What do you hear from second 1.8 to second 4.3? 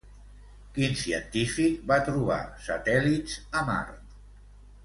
va trobar satèl·lits a Mart?